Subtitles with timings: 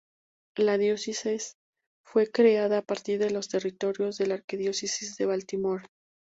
[0.57, 1.57] La diócesis
[2.03, 5.85] fue creada a partir de los territorios de la Arquidiócesis de Baltimore.